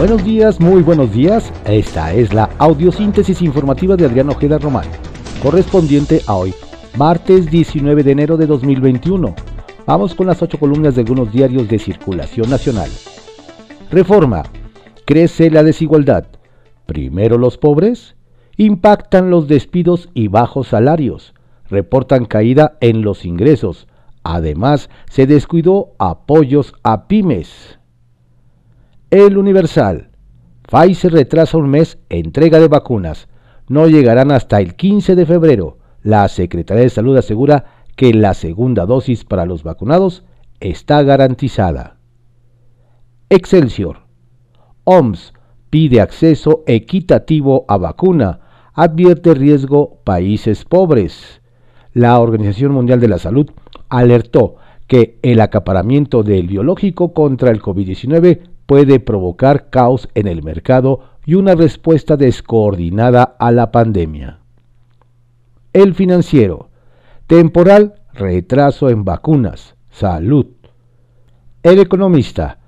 Buenos 0.00 0.24
días, 0.24 0.58
muy 0.58 0.80
buenos 0.80 1.12
días. 1.12 1.52
Esta 1.66 2.14
es 2.14 2.32
la 2.32 2.48
audiosíntesis 2.56 3.42
informativa 3.42 3.96
de 3.96 4.06
Adrián 4.06 4.30
Ojeda 4.30 4.56
Román, 4.56 4.86
correspondiente 5.42 6.22
a 6.26 6.36
hoy, 6.36 6.54
martes 6.96 7.50
19 7.50 8.02
de 8.02 8.10
enero 8.10 8.38
de 8.38 8.46
2021. 8.46 9.34
Vamos 9.84 10.14
con 10.14 10.26
las 10.26 10.40
ocho 10.40 10.58
columnas 10.58 10.94
de 10.94 11.02
algunos 11.02 11.30
diarios 11.30 11.68
de 11.68 11.78
circulación 11.78 12.48
nacional. 12.48 12.88
Reforma. 13.90 14.44
Crece 15.04 15.50
la 15.50 15.62
desigualdad. 15.62 16.24
Primero 16.86 17.36
los 17.36 17.58
pobres. 17.58 18.16
Impactan 18.56 19.28
los 19.28 19.48
despidos 19.48 20.08
y 20.14 20.28
bajos 20.28 20.68
salarios. 20.68 21.34
Reportan 21.68 22.24
caída 22.24 22.78
en 22.80 23.02
los 23.02 23.26
ingresos. 23.26 23.86
Además, 24.22 24.88
se 25.10 25.26
descuidó 25.26 25.90
apoyos 25.98 26.72
a 26.84 27.06
pymes. 27.06 27.79
El 29.10 29.38
Universal. 29.38 30.10
Pfizer 30.70 31.12
retrasa 31.12 31.58
un 31.58 31.68
mes 31.68 31.98
entrega 32.10 32.60
de 32.60 32.68
vacunas. 32.68 33.26
No 33.66 33.88
llegarán 33.88 34.30
hasta 34.30 34.60
el 34.60 34.76
15 34.76 35.16
de 35.16 35.26
febrero. 35.26 35.78
La 36.04 36.28
Secretaría 36.28 36.84
de 36.84 36.90
Salud 36.90 37.16
asegura 37.16 37.64
que 37.96 38.14
la 38.14 38.34
segunda 38.34 38.86
dosis 38.86 39.24
para 39.24 39.46
los 39.46 39.64
vacunados 39.64 40.22
está 40.60 41.02
garantizada. 41.02 41.96
Excelsior. 43.30 44.02
OMS 44.84 45.34
pide 45.70 46.00
acceso 46.00 46.62
equitativo 46.68 47.64
a 47.66 47.78
vacuna. 47.78 48.38
Advierte 48.74 49.34
riesgo 49.34 50.02
países 50.04 50.64
pobres. 50.64 51.42
La 51.94 52.20
Organización 52.20 52.70
Mundial 52.70 53.00
de 53.00 53.08
la 53.08 53.18
Salud 53.18 53.50
alertó 53.88 54.54
que 54.86 55.18
el 55.22 55.40
acaparamiento 55.40 56.22
del 56.22 56.46
biológico 56.46 57.12
contra 57.12 57.50
el 57.50 57.60
COVID-19 57.60 58.49
puede 58.70 59.00
provocar 59.00 59.68
caos 59.68 60.08
en 60.14 60.28
el 60.28 60.44
mercado 60.44 61.00
y 61.26 61.34
una 61.34 61.56
respuesta 61.56 62.16
descoordinada 62.16 63.24
a 63.24 63.50
la 63.50 63.72
pandemia. 63.72 64.38
El 65.72 65.92
financiero. 65.92 66.68
Temporal, 67.26 67.94
retraso 68.12 68.88
en 68.88 69.04
vacunas. 69.04 69.74
Salud. 69.90 70.46
El 71.64 71.80
economista. 71.80 72.60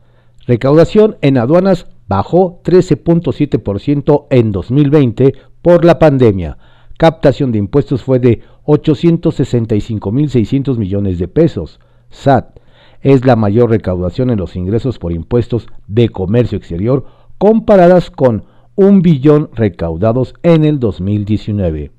Recaudación 0.44 1.18
en 1.20 1.38
aduanas 1.38 1.86
bajó 2.08 2.60
13.7% 2.64 4.26
en 4.30 4.50
2020 4.50 5.34
por 5.62 5.84
la 5.84 6.00
pandemia. 6.00 6.58
Captación 6.98 7.52
de 7.52 7.58
impuestos 7.58 8.02
fue 8.02 8.18
de 8.18 8.42
865.600 8.64 10.78
millones 10.78 11.20
de 11.20 11.28
pesos. 11.28 11.78
SAT 12.10 12.58
es 13.02 13.24
la 13.26 13.36
mayor 13.36 13.70
recaudación 13.70 14.30
en 14.30 14.38
los 14.38 14.56
ingresos 14.56 14.98
por 14.98 15.12
impuestos 15.12 15.66
de 15.88 16.08
comercio 16.08 16.56
exterior 16.56 17.04
comparadas 17.38 18.10
con 18.10 18.44
un 18.76 19.02
billón 19.02 19.50
recaudados 19.54 20.34
en 20.42 20.64
el 20.64 20.78
2019. 20.78 21.90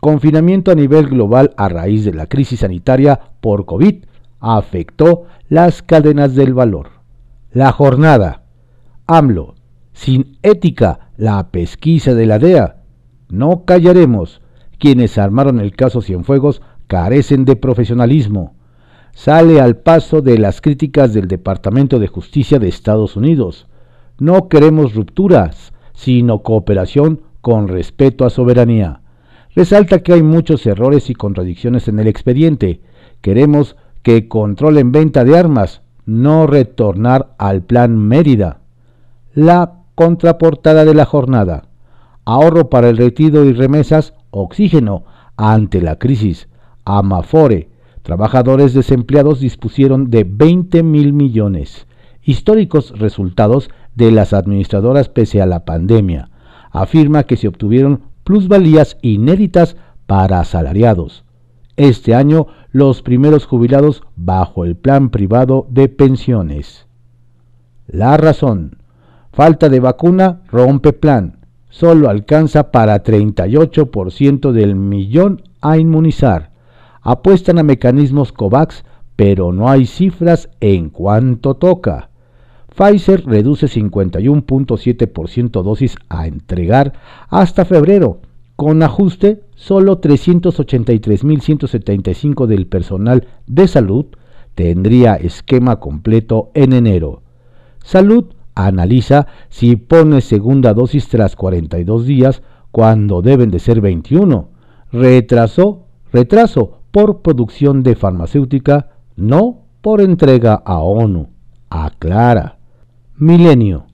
Confinamiento 0.00 0.70
a 0.70 0.74
nivel 0.74 1.08
global 1.08 1.54
a 1.56 1.68
raíz 1.68 2.04
de 2.04 2.12
la 2.12 2.26
crisis 2.26 2.60
sanitaria 2.60 3.18
por 3.40 3.64
COVID 3.64 4.04
afectó 4.38 5.24
las 5.48 5.82
cadenas 5.82 6.34
del 6.34 6.52
valor. 6.52 6.90
La 7.50 7.72
jornada. 7.72 8.42
AMLO. 9.06 9.54
Sin 9.92 10.38
ética, 10.42 11.10
la 11.16 11.50
pesquisa 11.50 12.14
de 12.14 12.26
la 12.26 12.38
DEA. 12.38 12.82
No 13.30 13.64
callaremos. 13.64 14.42
Quienes 14.78 15.16
armaron 15.18 15.60
el 15.60 15.74
caso 15.74 16.02
Cienfuegos 16.02 16.60
carecen 16.86 17.44
de 17.44 17.56
profesionalismo 17.56 18.54
sale 19.14 19.60
al 19.60 19.76
paso 19.76 20.20
de 20.20 20.38
las 20.38 20.60
críticas 20.60 21.14
del 21.14 21.28
Departamento 21.28 21.98
de 21.98 22.08
Justicia 22.08 22.58
de 22.58 22.68
Estados 22.68 23.16
Unidos. 23.16 23.66
No 24.18 24.48
queremos 24.48 24.94
rupturas, 24.94 25.72
sino 25.94 26.42
cooperación 26.42 27.20
con 27.40 27.68
respeto 27.68 28.24
a 28.24 28.30
soberanía. 28.30 29.00
Resalta 29.54 30.00
que 30.00 30.12
hay 30.12 30.22
muchos 30.22 30.66
errores 30.66 31.10
y 31.10 31.14
contradicciones 31.14 31.86
en 31.88 32.00
el 32.00 32.08
expediente. 32.08 32.80
Queremos 33.20 33.76
que 34.02 34.28
controlen 34.28 34.92
venta 34.92 35.24
de 35.24 35.38
armas, 35.38 35.82
no 36.06 36.46
retornar 36.46 37.34
al 37.38 37.62
Plan 37.62 37.96
Mérida. 37.96 38.60
La 39.32 39.84
contraportada 39.94 40.84
de 40.84 40.94
la 40.94 41.04
jornada. 41.04 41.66
Ahorro 42.24 42.68
para 42.68 42.88
el 42.88 42.96
retiro 42.96 43.44
y 43.44 43.52
remesas, 43.52 44.14
oxígeno 44.30 45.04
ante 45.36 45.80
la 45.80 45.96
crisis. 45.98 46.48
Amafore, 46.84 47.68
Trabajadores 48.04 48.74
desempleados 48.74 49.40
dispusieron 49.40 50.10
de 50.10 50.24
20 50.24 50.82
mil 50.82 51.14
millones, 51.14 51.86
históricos 52.22 52.92
resultados 52.98 53.70
de 53.94 54.10
las 54.12 54.34
administradoras 54.34 55.08
pese 55.08 55.40
a 55.40 55.46
la 55.46 55.64
pandemia. 55.64 56.28
Afirma 56.70 57.22
que 57.22 57.38
se 57.38 57.48
obtuvieron 57.48 58.02
plusvalías 58.22 58.98
inéditas 59.00 59.78
para 60.06 60.40
asalariados. 60.40 61.24
Este 61.76 62.14
año 62.14 62.48
los 62.72 63.00
primeros 63.00 63.46
jubilados 63.46 64.02
bajo 64.16 64.66
el 64.66 64.76
plan 64.76 65.08
privado 65.08 65.66
de 65.70 65.88
pensiones. 65.88 66.86
La 67.86 68.18
razón. 68.18 68.80
Falta 69.32 69.70
de 69.70 69.80
vacuna 69.80 70.42
rompe 70.48 70.92
plan. 70.92 71.38
Solo 71.70 72.10
alcanza 72.10 72.70
para 72.70 73.02
38% 73.02 74.52
del 74.52 74.74
millón 74.74 75.40
a 75.62 75.78
inmunizar 75.78 76.52
apuestan 77.04 77.58
a 77.58 77.62
mecanismos 77.62 78.32
COVAX, 78.32 78.84
pero 79.14 79.52
no 79.52 79.70
hay 79.70 79.86
cifras 79.86 80.50
en 80.60 80.90
cuanto 80.90 81.54
toca. 81.54 82.10
Pfizer 82.74 83.24
reduce 83.24 83.68
51.7% 83.68 85.62
dosis 85.62 85.94
a 86.08 86.26
entregar 86.26 86.94
hasta 87.28 87.64
febrero. 87.64 88.18
Con 88.56 88.82
ajuste, 88.82 89.44
solo 89.54 90.00
383.175 90.00 92.46
del 92.46 92.66
personal 92.66 93.28
de 93.46 93.68
salud 93.68 94.06
tendría 94.56 95.14
esquema 95.14 95.78
completo 95.78 96.50
en 96.54 96.72
enero. 96.72 97.22
Salud 97.84 98.24
analiza 98.54 99.26
si 99.50 99.76
pone 99.76 100.20
segunda 100.20 100.74
dosis 100.74 101.08
tras 101.08 101.36
42 101.36 102.06
días 102.06 102.42
cuando 102.70 103.22
deben 103.22 103.50
de 103.50 103.60
ser 103.60 103.80
21. 103.80 104.48
Retrasó, 104.92 105.86
retraso 106.12 106.80
por 106.94 107.22
producción 107.22 107.82
de 107.82 107.96
farmacéutica, 107.96 108.90
no 109.16 109.62
por 109.80 110.00
entrega 110.00 110.54
a 110.54 110.78
ONU. 110.78 111.26
Aclara. 111.68 112.58
Milenio. 113.16 113.86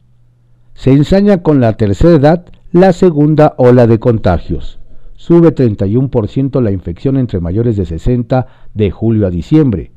Se 0.75 0.93
ensaña 0.93 1.43
con 1.43 1.63
la 1.63 1.79
tercera 1.79 2.17
edad 2.17 2.45
la 2.73 2.93
segunda 2.93 3.55
ola 3.57 3.87
de 3.87 3.99
contagios. 3.99 4.81
Sube 5.15 5.55
31% 5.55 6.61
la 6.61 6.73
infección 6.73 7.17
entre 7.17 7.41
mayores 7.41 7.79
de 7.79 7.87
60 7.87 8.47
de 8.75 8.91
julio 8.91 9.27
a 9.27 9.31
diciembre. 9.31 9.93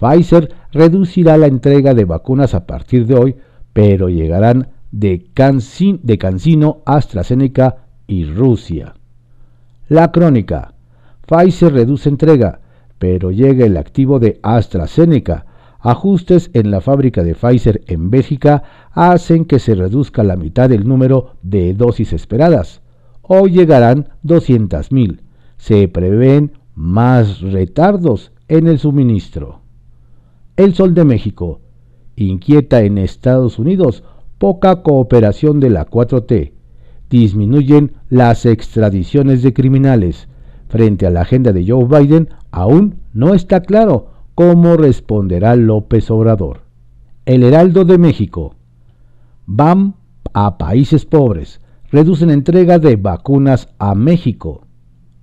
Pfizer 0.00 0.54
reducirá 0.72 1.36
la 1.36 1.48
entrega 1.48 1.92
de 1.92 2.06
vacunas 2.06 2.54
a 2.54 2.64
partir 2.64 3.04
de 3.04 3.16
hoy, 3.16 3.36
pero 3.74 4.08
llegarán 4.08 4.68
de, 4.92 5.26
de 6.02 6.18
Cancino, 6.18 6.82
AstraZeneca 6.86 7.84
y 8.06 8.24
Rusia. 8.24 8.94
La 9.88 10.10
crónica. 10.10 10.72
Pfizer 11.26 11.72
reduce 11.72 12.08
entrega, 12.08 12.60
pero 12.98 13.30
llega 13.30 13.66
el 13.66 13.76
activo 13.76 14.18
de 14.18 14.38
AstraZeneca. 14.42 15.46
Ajustes 15.80 16.50
en 16.54 16.70
la 16.70 16.80
fábrica 16.80 17.22
de 17.22 17.34
Pfizer 17.34 17.82
en 17.86 18.10
Bélgica 18.10 18.62
hacen 18.92 19.44
que 19.44 19.58
se 19.58 19.74
reduzca 19.74 20.22
la 20.22 20.36
mitad 20.36 20.68
del 20.68 20.86
número 20.86 21.34
de 21.42 21.74
dosis 21.74 22.12
esperadas. 22.12 22.80
Hoy 23.22 23.50
llegarán 23.50 24.08
200.000. 24.24 25.20
Se 25.56 25.88
prevén 25.88 26.52
más 26.74 27.40
retardos 27.40 28.32
en 28.48 28.68
el 28.68 28.78
suministro. 28.78 29.60
El 30.56 30.74
Sol 30.74 30.94
de 30.94 31.04
México 31.04 31.60
inquieta 32.14 32.82
en 32.82 32.98
Estados 32.98 33.58
Unidos 33.58 34.04
poca 34.38 34.82
cooperación 34.82 35.60
de 35.60 35.70
la 35.70 35.86
4T. 35.86 36.52
Disminuyen 37.10 37.92
las 38.08 38.46
extradiciones 38.46 39.42
de 39.42 39.52
criminales 39.52 40.28
frente 40.68 41.06
a 41.06 41.10
la 41.10 41.22
agenda 41.22 41.52
de 41.52 41.66
Joe 41.66 41.84
Biden, 41.84 42.28
aún 42.50 43.00
no 43.12 43.34
está 43.34 43.60
claro 43.60 44.10
cómo 44.34 44.76
responderá 44.76 45.56
López 45.56 46.10
Obrador. 46.10 46.60
El 47.24 47.42
Heraldo 47.42 47.84
de 47.84 47.98
México. 47.98 48.54
Van 49.46 49.94
a 50.32 50.58
países 50.58 51.04
pobres. 51.06 51.60
Reducen 51.90 52.30
entrega 52.30 52.78
de 52.78 52.96
vacunas 52.96 53.68
a 53.78 53.94
México. 53.94 54.66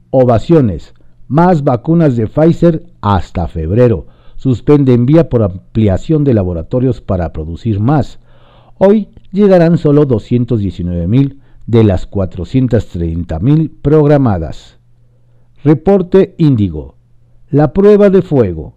Ovaciones. 0.09 0.93
Más 1.27 1.63
vacunas 1.63 2.15
de 2.15 2.27
Pfizer 2.27 2.85
hasta 3.01 3.47
febrero. 3.47 4.07
Suspende 4.35 4.93
envía 4.93 5.29
por 5.29 5.43
ampliación 5.43 6.23
de 6.23 6.33
laboratorios 6.33 6.99
para 6.99 7.31
producir 7.31 7.79
más. 7.79 8.19
Hoy 8.77 9.09
llegarán 9.31 9.77
solo 9.77 10.05
219 10.05 11.07
mil 11.07 11.39
de 11.67 11.83
las 11.83 12.07
430 12.07 13.39
mil 13.39 13.69
programadas. 13.69 14.79
Reporte 15.63 16.35
Índigo. 16.37 16.97
La 17.49 17.71
prueba 17.71 18.09
de 18.09 18.21
fuego. 18.21 18.75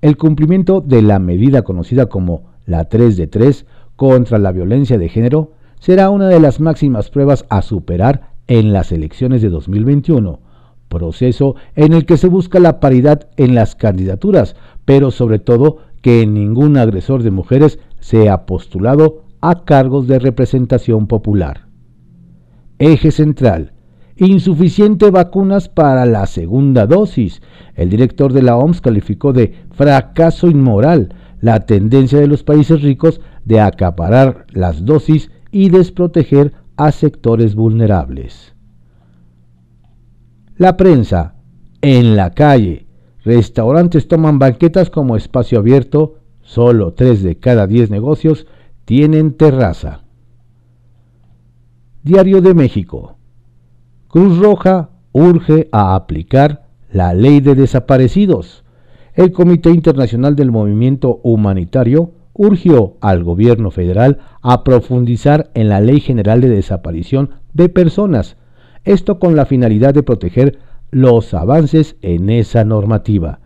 El 0.00 0.16
cumplimiento 0.16 0.80
de 0.80 1.02
la 1.02 1.18
medida 1.18 1.62
conocida 1.62 2.06
como 2.06 2.44
la 2.64 2.84
3 2.84 3.16
de 3.16 3.26
3 3.26 3.66
contra 3.96 4.38
la 4.38 4.52
violencia 4.52 4.98
de 4.98 5.08
género 5.08 5.50
será 5.80 6.10
una 6.10 6.28
de 6.28 6.38
las 6.38 6.60
máximas 6.60 7.10
pruebas 7.10 7.44
a 7.48 7.60
superar 7.60 8.34
en 8.46 8.72
las 8.72 8.92
elecciones 8.92 9.42
de 9.42 9.48
2021, 9.48 10.38
proceso 10.88 11.56
en 11.74 11.92
el 11.92 12.06
que 12.06 12.16
se 12.16 12.28
busca 12.28 12.60
la 12.60 12.78
paridad 12.78 13.28
en 13.36 13.56
las 13.56 13.74
candidaturas, 13.74 14.54
pero 14.84 15.10
sobre 15.10 15.40
todo 15.40 15.78
que 16.02 16.24
ningún 16.24 16.76
agresor 16.76 17.24
de 17.24 17.32
mujeres 17.32 17.80
sea 17.98 18.46
postulado 18.46 19.24
a 19.40 19.64
cargos 19.64 20.06
de 20.06 20.20
representación 20.20 21.08
popular. 21.08 21.66
Eje 22.78 23.10
central. 23.10 23.72
Insuficiente 24.18 25.12
vacunas 25.12 25.68
para 25.68 26.04
la 26.04 26.26
segunda 26.26 26.88
dosis. 26.88 27.40
El 27.76 27.88
director 27.88 28.32
de 28.32 28.42
la 28.42 28.56
OMS 28.56 28.80
calificó 28.80 29.32
de 29.32 29.54
fracaso 29.70 30.48
inmoral 30.48 31.14
la 31.40 31.66
tendencia 31.66 32.18
de 32.18 32.26
los 32.26 32.42
países 32.42 32.82
ricos 32.82 33.20
de 33.44 33.60
acaparar 33.60 34.46
las 34.50 34.84
dosis 34.84 35.30
y 35.52 35.68
desproteger 35.68 36.52
a 36.76 36.90
sectores 36.90 37.54
vulnerables. 37.54 38.54
La 40.56 40.76
prensa. 40.76 41.36
En 41.80 42.16
la 42.16 42.30
calle. 42.30 42.88
Restaurantes 43.24 44.08
toman 44.08 44.40
banquetas 44.40 44.90
como 44.90 45.14
espacio 45.14 45.60
abierto. 45.60 46.16
Solo 46.42 46.92
3 46.92 47.22
de 47.22 47.38
cada 47.38 47.68
10 47.68 47.90
negocios 47.90 48.48
tienen 48.84 49.34
terraza. 49.34 50.00
Diario 52.02 52.40
de 52.40 52.54
México. 52.54 53.17
Cruz 54.08 54.38
Roja 54.38 54.88
urge 55.12 55.68
a 55.70 55.94
aplicar 55.94 56.64
la 56.90 57.12
ley 57.12 57.40
de 57.40 57.54
desaparecidos. 57.54 58.64
El 59.12 59.32
Comité 59.32 59.68
Internacional 59.68 60.34
del 60.34 60.50
Movimiento 60.50 61.20
Humanitario 61.22 62.12
urgió 62.32 62.94
al 63.02 63.22
gobierno 63.22 63.70
federal 63.70 64.20
a 64.40 64.64
profundizar 64.64 65.50
en 65.52 65.68
la 65.68 65.80
Ley 65.80 66.00
General 66.00 66.40
de 66.40 66.48
Desaparición 66.48 67.34
de 67.52 67.68
Personas, 67.68 68.38
esto 68.84 69.18
con 69.18 69.36
la 69.36 69.44
finalidad 69.44 69.92
de 69.92 70.02
proteger 70.02 70.58
los 70.90 71.34
avances 71.34 71.96
en 72.00 72.30
esa 72.30 72.64
normativa. 72.64 73.40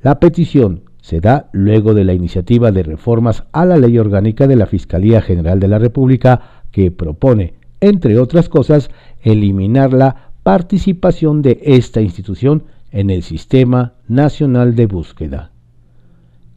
La 0.00 0.20
petición 0.20 0.82
se 1.00 1.20
da 1.20 1.48
luego 1.50 1.92
de 1.92 2.04
la 2.04 2.12
iniciativa 2.12 2.70
de 2.70 2.84
reformas 2.84 3.42
a 3.50 3.64
la 3.64 3.78
Ley 3.78 3.98
Orgánica 3.98 4.46
de 4.46 4.54
la 4.54 4.66
Fiscalía 4.66 5.20
General 5.22 5.58
de 5.58 5.68
la 5.68 5.80
República 5.80 6.62
que 6.70 6.92
propone, 6.92 7.54
entre 7.80 8.18
otras 8.18 8.48
cosas, 8.48 8.90
eliminar 9.22 9.92
la 9.92 10.32
participación 10.42 11.42
de 11.42 11.60
esta 11.62 12.00
institución 12.00 12.64
en 12.90 13.10
el 13.10 13.22
Sistema 13.22 13.94
Nacional 14.08 14.76
de 14.76 14.86
Búsqueda. 14.86 15.50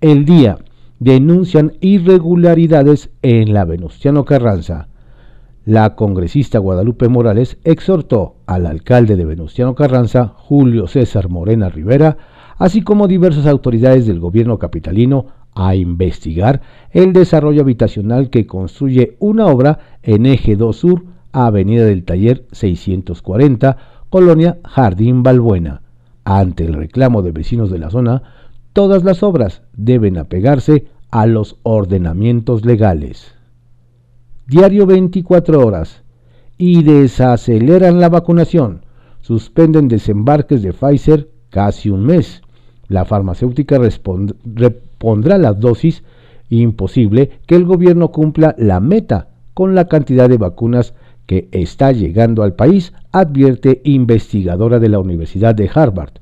El 0.02 0.26
día 0.26 0.60
denuncian 1.00 1.74
irregularidades 1.80 3.10
en 3.22 3.54
la 3.54 3.66
Venustiano 3.66 4.26
Carranza. 4.26 4.88
La 5.66 5.96
congresista 5.96 6.60
Guadalupe 6.60 7.08
Morales 7.08 7.58
exhortó 7.64 8.36
al 8.46 8.66
alcalde 8.66 9.16
de 9.16 9.26
Venustiano 9.26 9.76
Carranza, 9.76 10.34
Julio 10.36 10.88
César 10.88 11.30
Morena 11.30 11.70
Rivera, 11.70 12.18
así 12.58 12.82
como 12.82 13.08
diversas 13.08 13.46
autoridades 13.46 14.08
del 14.08 14.20
gobierno 14.20 14.60
capitalino, 14.60 15.28
a 15.58 15.76
investigar 15.76 16.62
el 16.92 17.14
desarrollo 17.14 17.62
habitacional 17.62 18.30
que 18.30 18.46
construye 18.46 19.18
una 19.20 19.48
obra 19.48 19.80
en 20.04 20.26
Eje 20.26 20.56
2 20.56 20.76
Sur, 20.76 21.06
Avenida 21.32 21.86
del 21.86 22.04
Taller 22.04 22.46
640, 22.52 23.78
Colonia 24.10 24.58
Jardín 24.64 25.24
Balbuena 25.24 25.82
ante 26.28 26.66
el 26.66 26.74
reclamo 26.74 27.22
de 27.22 27.32
vecinos 27.32 27.72
de 27.72 27.80
la 27.80 27.90
zona, 27.90 28.22
todas 28.74 29.06
las 29.06 29.24
obras 29.24 29.62
deben 29.78 30.18
apegarse 30.18 30.88
a 31.10 31.26
los 31.26 31.56
ordenamientos 31.64 32.66
legales. 32.66 33.34
Diario 34.46 34.86
24 34.86 35.66
horas. 35.66 36.04
Y 36.58 36.84
desaceleran 36.84 38.02
la 38.02 38.10
vacunación. 38.10 38.82
Suspenden 39.22 39.88
desembarques 39.88 40.62
de 40.64 40.74
Pfizer 40.74 41.30
casi 41.50 41.90
un 41.90 42.04
mes. 42.06 42.42
La 42.90 43.06
farmacéutica 43.06 43.80
repondrá 44.98 45.38
las 45.38 45.60
dosis. 45.60 46.04
Imposible 46.50 47.40
que 47.46 47.56
el 47.56 47.66
gobierno 47.66 48.12
cumpla 48.12 48.56
la 48.58 48.80
meta 48.80 49.28
con 49.54 49.76
la 49.76 49.86
cantidad 49.86 50.30
de 50.30 50.38
vacunas 50.38 50.94
que 51.26 51.50
está 51.52 51.92
llegando 51.92 52.42
al 52.42 52.54
país, 52.54 52.94
advierte 53.12 53.82
investigadora 53.84 54.80
de 54.80 54.88
la 54.88 55.00
Universidad 55.00 55.54
de 55.54 55.70
Harvard. 55.74 56.14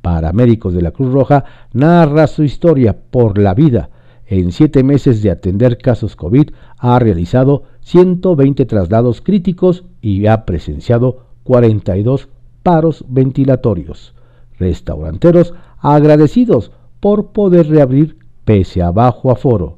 Paramédicos 0.00 0.74
de 0.74 0.82
la 0.82 0.92
Cruz 0.92 1.12
Roja 1.12 1.44
narra 1.72 2.28
su 2.28 2.44
historia 2.44 2.96
por 3.10 3.36
la 3.38 3.52
vida. 3.54 3.90
En 4.26 4.52
siete 4.52 4.84
meses 4.84 5.22
de 5.22 5.30
atender 5.30 5.78
casos 5.78 6.14
COVID 6.14 6.50
ha 6.78 6.98
realizado 6.98 7.64
120 7.80 8.64
traslados 8.66 9.20
críticos 9.20 9.84
y 10.00 10.26
ha 10.26 10.44
presenciado 10.44 11.26
42 11.42 12.28
paros 12.62 13.04
ventilatorios. 13.08 14.14
Restauranteros 14.58 15.52
agradecidos 15.80 16.70
por 17.04 17.32
poder 17.32 17.68
reabrir 17.68 18.16
pese 18.46 18.80
a 18.80 18.90
bajo 18.90 19.30
aforo. 19.30 19.76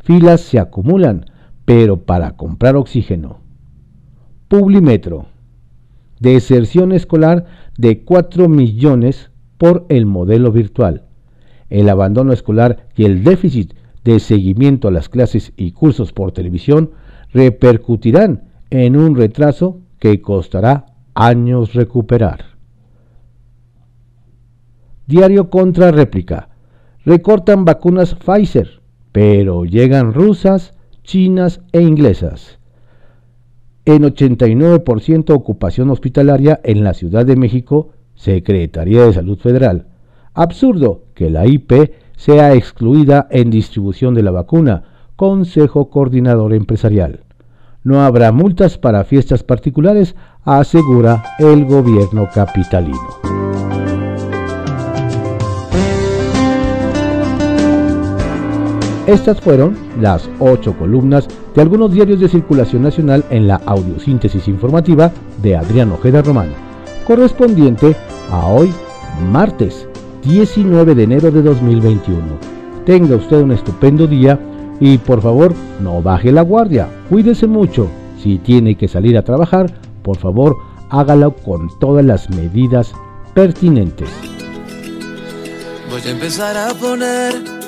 Filas 0.00 0.42
se 0.42 0.58
acumulan, 0.58 1.24
pero 1.64 2.04
para 2.04 2.32
comprar 2.32 2.76
oxígeno. 2.76 3.38
Publimetro. 4.48 5.24
Deserción 6.20 6.92
escolar 6.92 7.46
de 7.78 8.04
4 8.04 8.50
millones 8.50 9.30
por 9.56 9.86
el 9.88 10.04
modelo 10.04 10.52
virtual. 10.52 11.04
El 11.70 11.88
abandono 11.88 12.34
escolar 12.34 12.88
y 12.94 13.06
el 13.06 13.24
déficit 13.24 13.72
de 14.04 14.20
seguimiento 14.20 14.88
a 14.88 14.90
las 14.90 15.08
clases 15.08 15.54
y 15.56 15.72
cursos 15.72 16.12
por 16.12 16.32
televisión 16.32 16.90
repercutirán 17.32 18.50
en 18.68 18.98
un 18.98 19.16
retraso 19.16 19.80
que 19.98 20.20
costará 20.20 20.84
años 21.14 21.72
recuperar. 21.72 22.44
Diario 25.06 25.48
contra 25.48 25.90
réplica. 25.90 26.50
Recortan 27.06 27.64
vacunas 27.64 28.14
Pfizer, 28.14 28.82
pero 29.12 29.64
llegan 29.64 30.12
rusas, 30.12 30.74
chinas 31.02 31.62
e 31.72 31.80
inglesas 31.80 32.58
en 33.86 34.02
89% 34.02 35.30
ocupación 35.30 35.90
hospitalaria 35.90 36.60
en 36.64 36.84
la 36.84 36.92
Ciudad 36.92 37.24
de 37.24 37.36
México, 37.36 37.90
Secretaría 38.14 39.06
de 39.06 39.12
Salud 39.12 39.38
Federal. 39.38 39.86
Absurdo 40.34 41.04
que 41.14 41.30
la 41.30 41.46
IP 41.46 41.92
sea 42.16 42.52
excluida 42.54 43.28
en 43.30 43.50
distribución 43.50 44.12
de 44.14 44.22
la 44.22 44.32
vacuna, 44.32 44.82
Consejo 45.14 45.88
Coordinador 45.88 46.52
Empresarial. 46.52 47.20
No 47.84 48.02
habrá 48.02 48.32
multas 48.32 48.76
para 48.76 49.04
fiestas 49.04 49.44
particulares, 49.44 50.16
asegura 50.42 51.22
el 51.38 51.64
gobierno 51.64 52.28
capitalino. 52.34 53.45
Estas 59.06 59.40
fueron 59.40 59.76
las 60.00 60.28
ocho 60.40 60.76
columnas 60.76 61.28
de 61.54 61.62
algunos 61.62 61.92
diarios 61.92 62.18
de 62.18 62.28
circulación 62.28 62.82
nacional 62.82 63.24
en 63.30 63.46
la 63.46 63.60
audiosíntesis 63.64 64.48
informativa 64.48 65.12
de 65.40 65.54
Adrián 65.54 65.92
Ojeda 65.92 66.22
Román, 66.22 66.48
correspondiente 67.06 67.94
a 68.32 68.48
hoy, 68.48 68.72
martes 69.30 69.86
19 70.24 70.96
de 70.96 71.02
enero 71.04 71.30
de 71.30 71.40
2021. 71.40 72.20
Tenga 72.84 73.14
usted 73.14 73.42
un 73.42 73.52
estupendo 73.52 74.08
día 74.08 74.40
y 74.80 74.98
por 74.98 75.22
favor 75.22 75.54
no 75.80 76.02
baje 76.02 76.32
la 76.32 76.42
guardia, 76.42 76.88
cuídese 77.08 77.46
mucho. 77.46 77.88
Si 78.20 78.38
tiene 78.38 78.76
que 78.76 78.88
salir 78.88 79.16
a 79.16 79.22
trabajar, 79.22 79.72
por 80.02 80.16
favor 80.16 80.56
hágalo 80.90 81.30
con 81.36 81.68
todas 81.78 82.04
las 82.04 82.28
medidas 82.30 82.92
pertinentes. 83.34 84.08
Voy 85.90 86.02
a 86.04 86.10
empezar 86.10 86.56
a 86.56 86.74
poner 86.74 87.65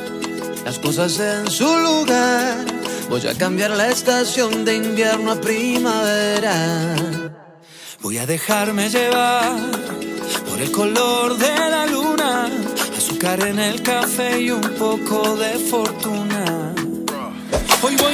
las 0.69 0.79
cosas 0.81 1.19
en 1.19 1.51
su 1.51 1.65
lugar. 1.65 2.63
Voy 3.09 3.27
a 3.27 3.33
cambiar 3.33 3.71
la 3.71 3.89
estación 3.89 4.67
de 4.67 4.77
invierno 4.77 5.33
a 5.33 5.41
primavera. 5.41 6.95
Voy 8.03 8.19
a 8.19 8.27
dejarme 8.27 8.91
llevar 8.91 9.51
por 10.47 10.61
el 10.61 10.71
color 10.71 11.39
de 11.39 11.59
la 11.75 11.87
luna, 11.87 12.51
azúcar 12.99 13.41
en 13.47 13.59
el 13.59 13.83
café 13.83 14.43
y 14.43 14.51
un 14.51 14.69
poco 14.85 15.37
de 15.37 15.53
fortuna. 15.71 16.75
Hoy 17.81 17.97
voy 17.97 18.08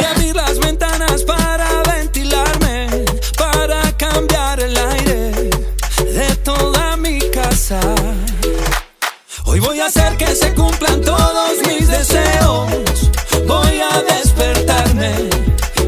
se 10.35 10.53
cumplan 10.55 11.01
todos 11.01 11.53
mis 11.67 11.89
deseos. 11.89 13.11
Voy 13.47 13.81
a 13.81 14.03
despertarme 14.03 15.13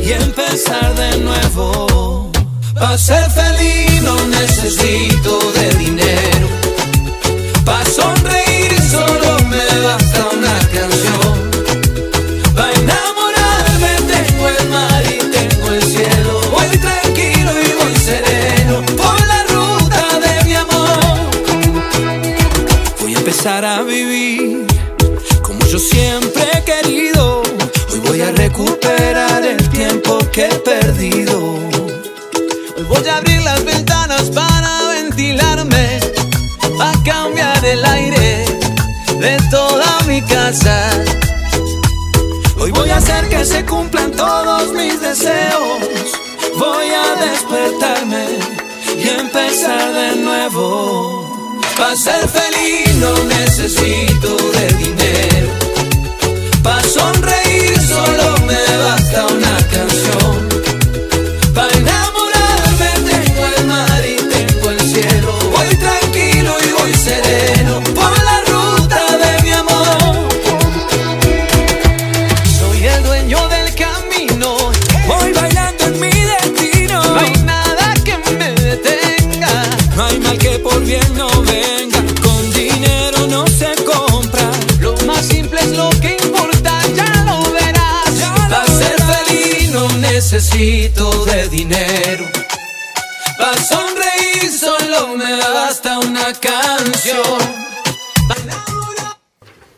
y 0.00 0.12
empezar 0.12 0.94
de 0.94 1.18
nuevo. 1.18 2.30
Para 2.74 2.98
ser 2.98 3.28
feliz 3.30 4.02
no 4.02 4.16
necesito 4.26 5.38
de 5.52 5.70
dinero. 5.78 6.35
Y 48.98 49.08
empezar 49.08 49.92
de 49.92 50.16
nuevo. 50.16 51.60
Para 51.76 51.96
ser 51.96 52.28
feliz 52.28 52.94
no 52.96 53.12
necesito 53.24 54.55
necesito 90.56 91.24
de 91.26 91.48
dinero. 91.48 92.24
Para 93.38 93.56
sonreír 93.62 94.50
solo 94.50 95.16
me 95.16 95.36
basta 95.38 95.98
una 95.98 96.32
canción. 96.32 97.38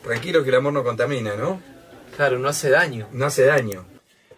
Tranquilo 0.03 0.43
que 0.43 0.51
el 0.51 0.57
amor 0.57 0.73
no 0.73 0.85
contamina, 0.85 1.35
¿no? 1.35 1.61
Claro, 2.17 2.39
no 2.39 2.49
hace 2.49 2.71
daño. 2.71 3.09
No 3.13 3.27
hace 3.27 3.45
daño. 3.45 3.85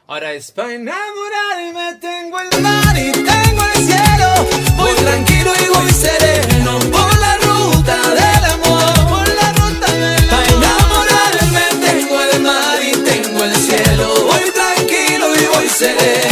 Ahora 0.07 0.33
es 0.33 0.51
para 0.51 0.75
enamorarme, 0.75 1.99
tengo 2.01 2.41
el 2.41 2.63
mar 2.63 2.97
y 2.99 3.13
tengo 3.13 3.63
el 3.75 3.85
cielo. 3.85 4.75
Voy 4.77 4.93
tranquilo 4.95 5.53
y 5.55 5.69
voy 5.69 5.91
sereno 5.93 6.79
por 6.91 7.19
la 7.21 7.37
ruta 7.37 7.97
del 8.19 8.45
amor. 8.51 9.09
Por 9.09 9.29
la 9.29 9.53
ruta 9.53 9.93
del 9.93 10.31
amor. 10.31 10.31
Para 10.31 10.49
enamorarme, 10.49 11.63
tengo 11.87 12.21
el 12.23 12.41
mar 12.41 12.79
y 12.83 12.93
tengo 12.93 13.45
el 13.45 13.55
cielo. 13.55 14.15
Voy 14.25 14.51
tranquilo 14.51 15.37
y 15.37 15.47
voy 15.47 15.69
sereno 15.69 16.30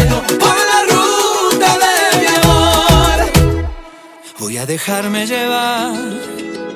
a 4.58 4.66
dejarme 4.66 5.26
llevar 5.26 5.92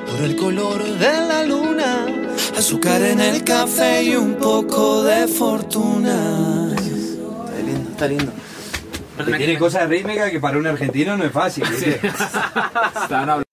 por 0.06 0.20
el 0.22 0.36
color 0.36 0.84
de 0.84 1.12
la 1.26 1.42
luna. 1.44 2.06
Azúcar 2.56 3.02
en 3.02 3.20
el 3.20 3.42
café 3.42 4.04
y 4.04 4.14
un 4.14 4.36
poco 4.36 5.02
de 5.02 5.26
fortuna. 5.26 6.74
Está 6.76 7.58
lindo, 7.60 7.90
está 7.90 8.06
lindo. 8.06 8.32
Tiene 9.36 9.58
cosas 9.58 9.88
rítmicas 9.88 10.30
que 10.30 10.38
para 10.38 10.58
un 10.58 10.66
argentino 10.66 11.16
no 11.16 11.24
es 11.24 11.32
fácil, 11.32 11.64
hablando. 13.10 13.51